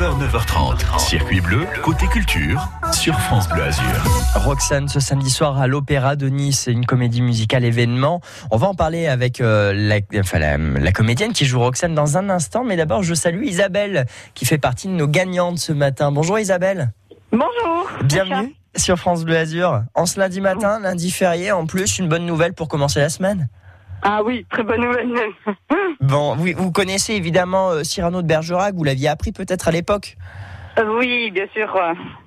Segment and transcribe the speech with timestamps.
[0.00, 0.98] 9h, 9h30.
[0.98, 3.84] Circuit bleu, côté culture, sur France Bleu Azur.
[4.34, 8.22] Roxane, ce samedi soir à l'Opéra de Nice, une comédie musicale événement.
[8.50, 12.16] On va en parler avec euh, la, enfin, la, la comédienne qui joue Roxane dans
[12.16, 12.64] un instant.
[12.64, 16.10] Mais d'abord, je salue Isabelle, qui fait partie de nos gagnantes ce matin.
[16.12, 16.92] Bonjour Isabelle.
[17.30, 17.90] Bonjour.
[18.02, 19.82] Bienvenue sur France Bleu Azur.
[19.94, 23.50] En ce lundi matin, lundi férié, en plus, une bonne nouvelle pour commencer la semaine.
[24.02, 25.08] Ah oui, très bonne nouvelle.
[26.00, 30.16] Bon, oui, vous connaissez évidemment euh, Cyrano de Bergerac, vous l'aviez appris peut-être à l'époque
[30.78, 31.68] Euh, oui, bien sûr.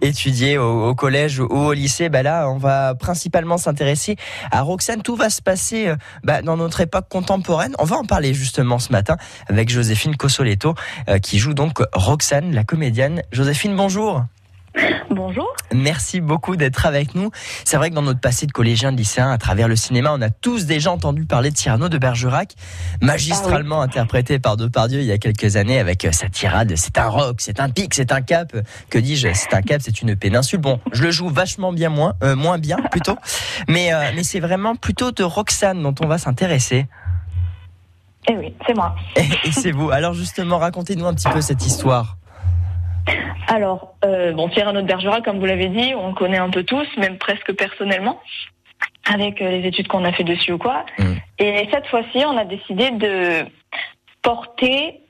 [0.01, 4.15] étudié au, au collège ou au lycée, bah là, on va principalement s'intéresser
[4.51, 5.01] à Roxane.
[5.01, 7.73] Tout va se passer euh, bah, dans notre époque contemporaine.
[7.79, 9.17] On va en parler justement ce matin
[9.47, 10.75] avec Joséphine Cossoletto,
[11.09, 13.23] euh, qui joue donc Roxane, la comédienne.
[13.31, 14.23] Joséphine, bonjour.
[15.09, 15.47] Bonjour.
[15.73, 17.29] Merci beaucoup d'être avec nous.
[17.65, 20.21] C'est vrai que dans notre passé de collégien, de lycéen, à travers le cinéma, on
[20.21, 22.55] a tous déjà entendu parler de Cyrano de Bergerac,
[23.01, 27.07] magistralement interprété par Depardieu il y a quelques années avec euh, sa tirade «c'est un
[27.07, 28.55] rock, c'est un pic, c'est un cap».
[28.89, 30.59] Que dis-je C'est un cap, c'est une péninsule.
[30.59, 33.17] Bon, je le joue vachement bien moins, euh, moins bien plutôt,
[33.67, 36.87] mais, euh, mais c'est vraiment plutôt de Roxane dont on va s'intéresser.
[38.29, 38.95] Eh oui, c'est moi.
[39.15, 39.91] Et, et c'est vous.
[39.91, 42.17] Alors justement, racontez-nous un petit peu cette histoire.
[43.47, 46.63] Alors, euh, bon, Cyrano de Bergerac, comme vous l'avez dit, on le connaît un peu
[46.63, 48.19] tous, même presque personnellement,
[49.11, 50.85] avec euh, les études qu'on a fait dessus ou quoi.
[50.97, 51.13] Mm.
[51.39, 53.45] Et cette fois-ci, on a décidé de
[54.21, 55.01] porter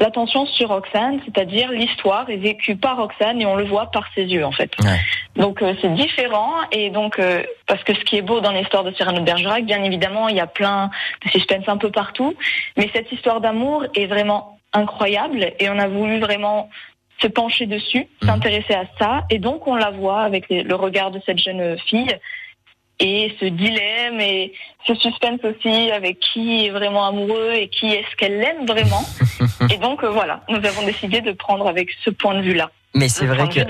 [0.00, 4.24] l'attention sur Roxane, c'est-à-dire l'histoire est vécue par Roxane et on le voit par ses
[4.24, 4.70] yeux en fait.
[4.82, 5.00] Ouais.
[5.36, 8.84] Donc euh, c'est différent et donc euh, parce que ce qui est beau dans l'histoire
[8.84, 10.90] de Cyrano de Bergerac, bien évidemment, il y a plein
[11.24, 12.34] de suspense un peu partout,
[12.76, 16.68] mais cette histoire d'amour est vraiment incroyable et on a voulu vraiment
[17.20, 18.28] se pencher dessus, Mhm.
[18.28, 21.76] s'intéresser à ça et donc on la voit avec les- le regard de cette jeune
[21.78, 22.16] fille
[23.00, 24.52] et ce dilemme et
[24.86, 29.04] ce suspense aussi avec qui est vraiment amoureux et qui est-ce qu'elle aime vraiment.
[29.72, 33.08] et donc euh, voilà, nous avons décidé de prendre avec ce point de vue-là, Mais
[33.08, 33.60] c'est vrai que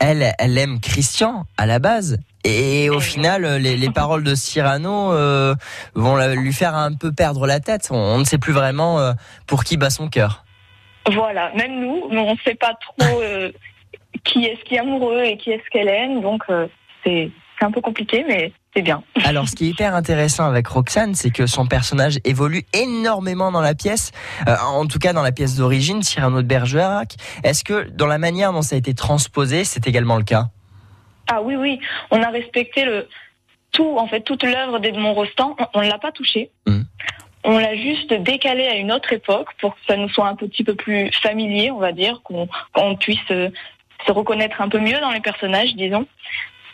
[0.00, 2.18] elle, elle aime Christian à la base.
[2.46, 5.54] Et au final, euh, les, les paroles de Cyrano euh,
[5.94, 7.88] vont la- lui faire un peu perdre la tête.
[7.90, 9.12] On, on ne sait plus vraiment euh,
[9.46, 10.43] pour qui bat son cœur.
[11.12, 13.52] Voilà, même nous, on ne sait pas trop euh,
[14.24, 16.66] qui est-ce qui est amoureux et qui est-ce qu'elle aime, donc euh,
[17.04, 19.02] c'est un peu compliqué, mais c'est bien.
[19.24, 23.60] Alors, ce qui est hyper intéressant avec Roxane, c'est que son personnage évolue énormément dans
[23.60, 24.12] la pièce.
[24.48, 27.14] Euh, en tout cas, dans la pièce d'origine, Cyrano de Bergerac.
[27.42, 30.48] Est-ce que dans la manière dont ça a été transposé, c'est également le cas?
[31.26, 33.08] Ah oui, oui, on a respecté le
[33.72, 36.50] tout, en fait, toute l'œuvre d'Edmond Rostand, on ne l'a pas touché.
[36.66, 36.84] Mhm.
[37.44, 40.64] On l'a juste décalé à une autre époque pour que ça nous soit un petit
[40.64, 43.50] peu plus familier, on va dire, qu'on puisse euh,
[44.06, 46.06] se reconnaître un peu mieux dans les personnages, disons.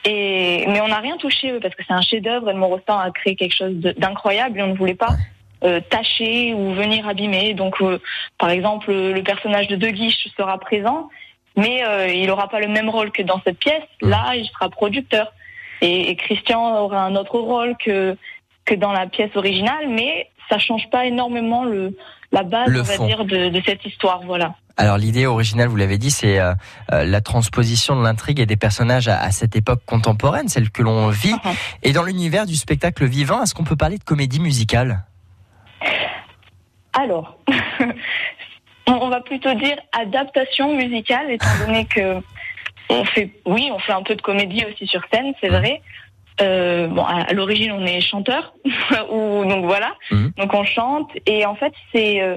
[0.05, 2.49] Et mais on n'a rien touché parce que c'est un chef-d'œuvre.
[2.51, 5.17] Edmond Rostand a créé quelque chose d'incroyable et on ne voulait pas
[5.63, 7.53] euh, tâcher ou venir abîmer.
[7.53, 7.99] Donc, euh,
[8.39, 11.11] par exemple, le personnage de De Guiche sera présent,
[11.57, 13.83] mais euh, il n'aura pas le même rôle que dans cette pièce.
[14.01, 15.33] Là, il sera producteur.
[15.83, 18.17] Et, et Christian aura un autre rôle que
[18.65, 21.97] que dans la pièce originale, mais ça change pas énormément le
[22.32, 23.06] la base, Le on va fond.
[23.06, 24.21] dire, de, de cette histoire.
[24.25, 24.54] Voilà.
[24.76, 26.54] Alors l'idée originale, vous l'avez dit, c'est euh,
[26.93, 30.82] euh, la transposition de l'intrigue et des personnages à, à cette époque contemporaine, celle que
[30.82, 31.32] l'on vit.
[31.32, 31.53] Mhm.
[31.82, 35.04] Et dans l'univers du spectacle vivant, est-ce qu'on peut parler de comédie musicale?
[36.92, 37.37] Alors,
[38.87, 42.21] on on va plutôt dire adaptation musicale, étant donné que
[42.88, 45.81] on fait, oui, on fait un peu de comédie aussi sur scène, c'est vrai.
[46.43, 48.55] Euh, bon, à, l'origine, on est chanteur,
[49.11, 50.33] ou donc voilà, Mhm.
[50.37, 52.37] donc on chante, et en fait, c'est euh,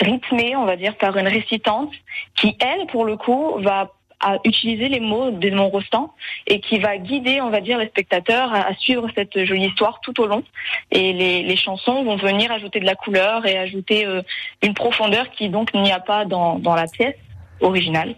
[0.00, 1.92] rythmé, on va dire, par une récitante
[2.36, 3.90] qui, elle, pour le coup, va
[4.24, 6.12] à utiliser les mots d'Edmond Rostand
[6.46, 9.98] et qui va guider, on va dire, les spectateurs à, à suivre cette jolie histoire
[10.00, 10.44] tout au long.
[10.92, 14.22] Et les, les chansons vont venir ajouter de la couleur et ajouter euh,
[14.62, 17.16] une profondeur qui donc n'y a pas dans, dans la pièce
[17.60, 18.14] originale.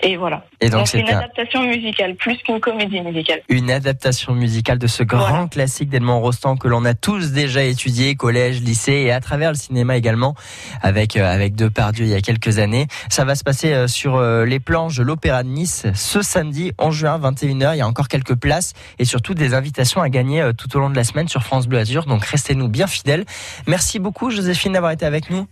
[0.00, 0.44] Et voilà.
[0.60, 3.40] Et donc c'est une un- adaptation musicale plus qu'une comédie musicale.
[3.48, 5.48] une adaptation musicale de ce grand Voilà.
[5.48, 9.56] classique d'Edmond Rostand que l'on a tous déjà étudié, collège, lycée et à travers le
[9.56, 10.34] cinéma également
[10.82, 12.86] avec euh, avec Depardieu il y a quelques années.
[13.08, 16.72] Ça va se passer euh, sur euh, les planches de l'Opéra de Nice ce samedi
[16.78, 17.74] 11 juin 21h.
[17.74, 20.80] Il y a encore quelques places et surtout des invitations à gagner euh, tout au
[20.80, 22.06] long de la semaine sur France Bleu Azur.
[22.06, 23.24] Donc restez-nous bien fidèles.
[23.66, 25.46] Merci beaucoup Joséphine d'avoir été avec nous.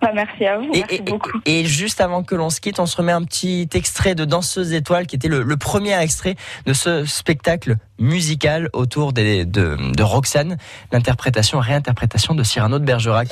[0.00, 0.70] Bah, merci à vous.
[0.72, 1.02] Et,
[1.46, 4.72] merci juste avant que l'on se quitte, on se remet un petit extrait de Danseuse
[4.72, 6.36] étoiles qui était le, premier extrait
[6.66, 10.56] de ce spectacle musical autour de, Roxane,
[10.92, 13.28] l'interprétation, réinterprétation de Cyrano de Bergerac.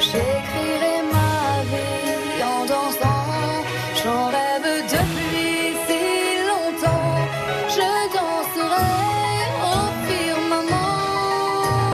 [0.00, 3.24] J'écrirai ma vie en dansant,